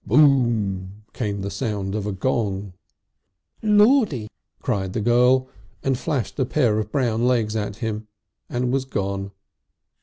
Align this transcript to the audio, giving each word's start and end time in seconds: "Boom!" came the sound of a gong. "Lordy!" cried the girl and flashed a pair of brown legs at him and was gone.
"Boom!" 0.03 1.03
came 1.13 1.41
the 1.41 1.51
sound 1.51 1.93
of 1.93 2.07
a 2.07 2.11
gong. 2.11 2.73
"Lordy!" 3.61 4.31
cried 4.59 4.93
the 4.93 4.99
girl 4.99 5.47
and 5.83 5.95
flashed 5.95 6.39
a 6.39 6.45
pair 6.47 6.79
of 6.79 6.91
brown 6.91 7.27
legs 7.27 7.55
at 7.55 7.75
him 7.75 8.07
and 8.49 8.71
was 8.73 8.83
gone. 8.83 9.29